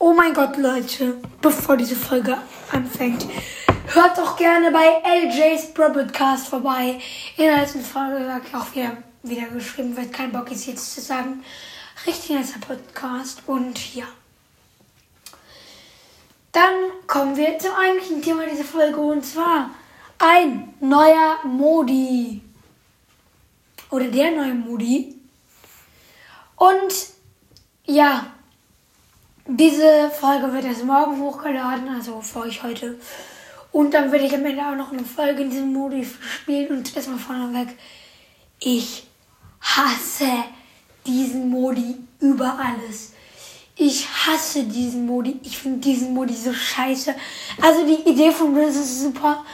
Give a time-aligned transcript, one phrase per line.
[0.00, 2.38] Oh mein Gott, Leute, bevor diese Folge
[2.70, 3.26] anfängt,
[3.88, 7.00] hört doch gerne bei LJ's Bro Podcast vorbei.
[7.36, 10.94] In der letzten Folge habe ich auch wieder, wieder geschrieben, weil kein Bock ist jetzt
[10.94, 11.42] zu sagen.
[12.06, 14.04] Richtig nicer Podcast und ja.
[16.52, 16.74] Dann
[17.08, 19.70] kommen wir zum eigentlichen Thema dieser Folge und zwar
[20.20, 22.40] ein neuer Modi.
[23.90, 25.16] Oder der neue Modi.
[26.54, 26.94] Und
[27.84, 28.26] ja,
[29.48, 32.98] diese Folge wird erst morgen hochgeladen, also für euch heute.
[33.72, 36.68] Und dann werde ich am Ende auch noch eine Folge in diesem Modi spielen.
[36.68, 37.68] Und erstmal vorneweg,
[38.60, 39.06] ich
[39.60, 40.28] hasse
[41.06, 43.12] diesen Modi über alles.
[43.76, 45.40] Ich hasse diesen Modi.
[45.42, 47.14] Ich finde diesen Modi so scheiße.
[47.62, 49.44] Also die Idee von Blizz ist super.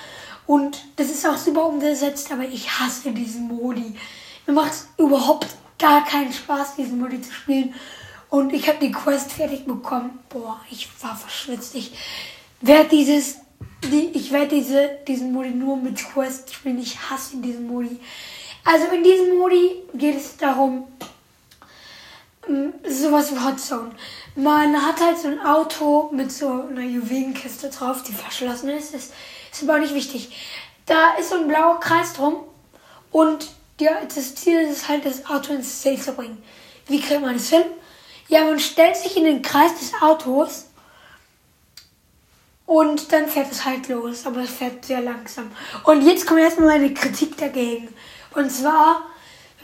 [0.46, 3.94] Und das ist auch super umgesetzt, aber ich hasse diesen Modi.
[4.46, 5.46] Mir macht es überhaupt
[5.78, 7.74] gar keinen Spaß, diesen Modi zu spielen.
[8.34, 10.18] Und ich habe die Quest fertig bekommen.
[10.28, 11.72] Boah, ich war verschwitzt.
[11.76, 11.92] Ich
[12.60, 13.36] werde dieses,
[13.84, 16.80] die, ich werde diese, diesen Modi nur mit Quest spielen.
[16.80, 18.00] Ich hasse diesen Modi.
[18.64, 20.82] Also in diesem Modi geht es darum,
[22.84, 23.92] sowas wie Hot Zone.
[24.34, 28.94] Man hat halt so ein Auto mit so einer Juwelenkiste drauf, die verschlossen ist.
[28.94, 29.12] Das
[29.52, 30.34] ist aber nicht wichtig.
[30.86, 32.38] Da ist so ein blauer Kreis drum
[33.12, 33.46] und
[33.80, 36.42] ja, das Ziel ist halt, das Auto ins Safe zu bringen.
[36.88, 37.62] Wie kriegt man das hin?
[38.34, 40.64] Ja, man stellt sich in den Kreis des Autos
[42.66, 45.52] und dann fährt es halt los, aber es fährt sehr langsam.
[45.84, 47.94] Und jetzt kommt erstmal meine Kritik dagegen.
[48.34, 49.02] Und zwar,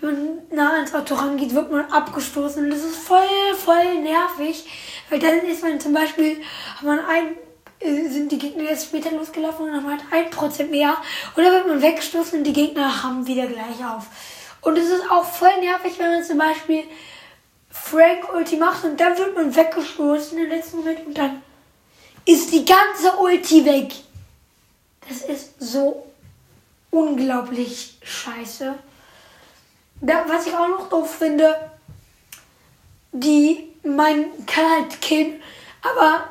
[0.01, 3.27] wenn man nah ans Auto rangeht, wird man abgestoßen und das ist voll,
[3.59, 4.65] voll nervig,
[5.09, 6.41] weil dann ist man zum Beispiel,
[6.77, 7.35] hat man ein,
[7.81, 10.97] äh, sind die Gegner erst später losgelaufen und man ein Prozent mehr
[11.37, 14.07] oder wird man weggestoßen und die Gegner haben wieder gleich auf.
[14.61, 16.85] Und es ist auch voll nervig, wenn man zum Beispiel
[17.71, 21.43] Frank Ulti macht und dann wird man weggestoßen im letzten Moment und dann
[22.25, 23.93] ist die ganze Ulti weg.
[25.09, 26.07] Das ist so
[26.91, 28.75] unglaublich scheiße.
[30.01, 31.71] Da, was ich auch noch doof finde,
[33.13, 35.43] die, man kann halt killen,
[35.83, 36.25] aber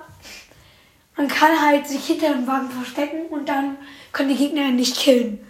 [1.15, 3.77] man kann halt sich hinter dem Wagen verstecken und dann
[4.11, 5.45] können die Gegner ja nicht killen.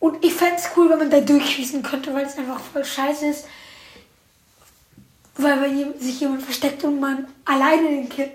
[0.00, 3.26] Und ich fände es cool, wenn man da durchschießen könnte, weil es einfach voll scheiße
[3.26, 3.46] ist.
[5.36, 8.30] Weil wenn sich jemand versteckt und man alleine den Kill,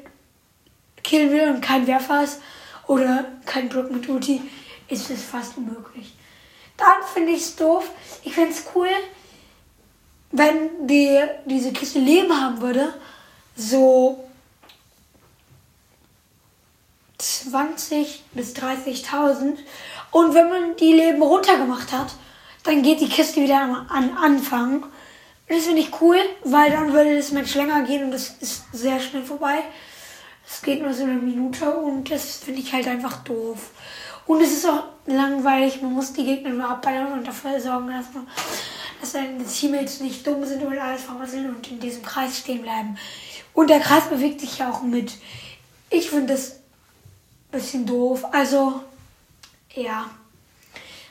[1.04, 2.42] killen will und kein Werfer ist
[2.88, 4.42] oder kein Brook mit Ulti,
[4.88, 6.14] ist es fast unmöglich.
[6.78, 7.90] Dann finde ich es doof.
[8.24, 8.90] Ich fände es cool,
[10.32, 12.94] wenn die, diese Kiste Leben haben würde.
[13.56, 14.26] So
[17.18, 19.58] 20 bis 30.000.
[20.12, 22.14] Und wenn man die Leben runtergemacht hat,
[22.64, 24.86] dann geht die Kiste wieder an Anfang.
[25.48, 29.00] Das finde ich cool, weil dann würde das Match länger gehen und das ist sehr
[29.00, 29.60] schnell vorbei.
[30.48, 33.72] Es geht nur so eine Minute und das finde ich halt einfach doof.
[34.26, 38.12] Und es ist auch langweilig, man muss die Gegner nur abballern und dafür sorgen, dass,
[38.14, 38.28] man,
[39.00, 42.98] dass seine Teammates nicht dumm sind und alles vermasseln und in diesem Kreis stehen bleiben.
[43.54, 45.14] Und der Kreis bewegt sich ja auch mit.
[45.90, 46.60] Ich finde das ein
[47.52, 48.26] bisschen doof.
[48.32, 48.82] Also,
[49.74, 50.10] ja.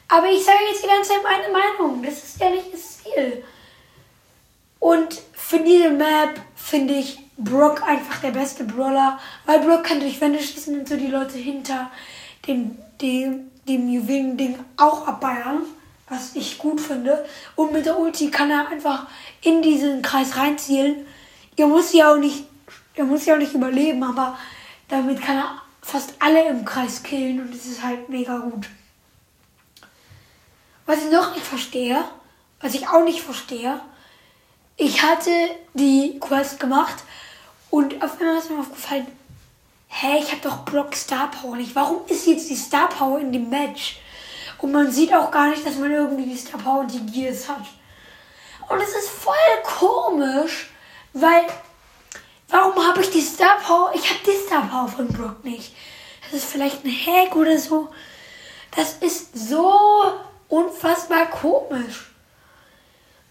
[0.09, 2.03] Aber ich sage jetzt die ganze Zeit meine Meinung.
[2.03, 3.45] Das ist ja nicht das Ziel.
[4.85, 10.21] Und für diese Map finde ich Brock einfach der beste Brawler, weil Brock kann durch
[10.21, 11.91] Wände schießen und so die Leute hinter
[12.47, 15.63] dem, dem, dem Juwelen-Ding auch abbeiern,
[16.11, 17.25] was ich gut finde.
[17.57, 19.07] Und mit der Ulti kann er einfach
[19.41, 21.07] in diesen Kreis reinzielen.
[21.57, 22.45] Er muss ja auch nicht,
[22.95, 24.39] er muss ja auch nicht überleben, aber
[24.89, 28.69] damit kann er fast alle im Kreis killen und es ist halt mega gut.
[30.85, 32.05] Was ich noch nicht verstehe,
[32.61, 33.81] was ich auch nicht verstehe,
[34.77, 35.31] ich hatte
[35.75, 37.05] die Quest gemacht
[37.71, 39.07] und auf einmal ist mir aufgefallen,
[39.89, 41.75] hä, ich habe doch Brock Star Power nicht.
[41.75, 44.01] Warum ist jetzt die Star Power in dem Match?
[44.59, 47.49] Und man sieht auch gar nicht, dass man irgendwie die Star Power und die Gears
[47.49, 47.65] hat.
[48.69, 50.71] Und es ist voll komisch,
[51.13, 51.45] weil
[52.49, 53.93] warum habe ich die Star Power?
[53.95, 55.75] Ich habe die Star Power von Brock nicht.
[56.23, 57.89] Das ist vielleicht ein Hack oder so.
[58.75, 59.73] Das ist so
[60.49, 62.14] unfassbar komisch.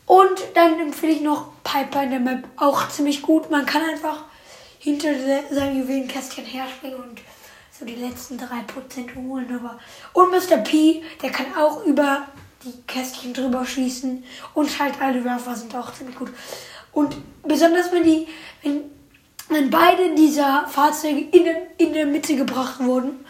[0.05, 2.47] Und dann empfehle ich noch Piper in der Map.
[2.57, 3.49] Auch ziemlich gut.
[3.49, 4.25] Man kann einfach
[4.79, 5.09] hinter
[5.49, 7.21] seinem Juwelenkästchen herspringen und
[7.77, 9.59] so die letzten 3% holen.
[9.59, 9.79] Aber
[10.13, 10.57] und Mr.
[10.57, 12.27] P, der kann auch über
[12.63, 14.23] die Kästchen drüber schießen.
[14.53, 16.31] Und halt alle Werfer sind auch ziemlich gut.
[16.91, 18.27] Und besonders wenn die,
[18.61, 18.83] wenn,
[19.49, 21.45] wenn beide dieser Fahrzeuge in,
[21.77, 23.25] in der Mitte gebracht wurden,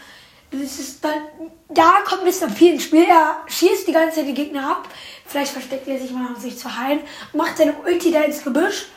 [0.51, 1.23] das ist dann,
[1.69, 2.47] da kommt Mr.
[2.47, 3.05] P ins Spiel.
[3.05, 4.87] Er schießt die ganze Zeit die Gegner ab.
[5.25, 7.01] Vielleicht versteckt er sich mal, um sich zu heilen.
[7.33, 8.87] Macht seine Ulti da ins Gebüsch.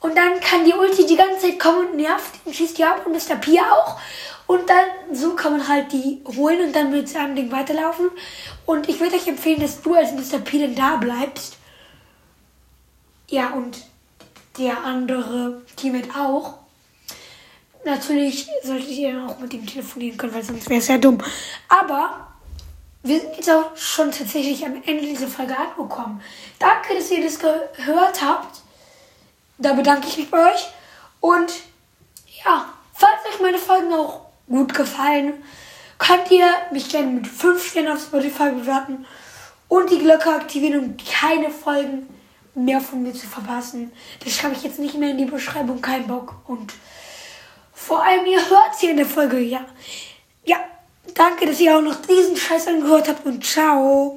[0.00, 3.06] Und dann kann die Ulti die ganze Zeit kommen und nervt und schießt die ab
[3.06, 3.36] und Mr.
[3.36, 3.98] P auch.
[4.46, 8.10] Und dann so kann man halt die holen und dann mit seinem Ding weiterlaufen.
[8.66, 10.40] Und ich würde euch empfehlen, dass du als Mr.
[10.40, 11.56] P dann da bleibst.
[13.30, 13.78] Ja, und
[14.58, 16.58] der andere Teammate auch.
[17.84, 21.18] Natürlich solltet ihr dann auch mit ihm telefonieren können, weil sonst wäre es ja dumm.
[21.68, 22.33] Aber
[23.04, 26.22] wir sind jetzt auch schon tatsächlich am Ende dieser Folge angekommen.
[26.58, 28.62] Danke, dass ihr das gehört habt.
[29.58, 30.68] Da bedanke ich mich bei euch.
[31.20, 31.52] Und
[32.44, 35.44] ja, falls euch meine Folgen auch gut gefallen,
[35.98, 39.06] könnt ihr mich gerne mit 5 Sternen auf Spotify bewerten
[39.68, 42.08] und die Glocke aktivieren, um keine Folgen
[42.54, 43.92] mehr von mir zu verpassen.
[44.24, 46.36] Das schreibe ich jetzt nicht mehr in die Beschreibung, kein Bock.
[46.46, 46.72] Und
[47.74, 49.58] vor allem, ihr hört sie in der Folge, ja.
[49.58, 49.64] Ja,
[51.14, 54.12] danke, dass ihr auch noch diesen Scheiß angehört habt und ciao.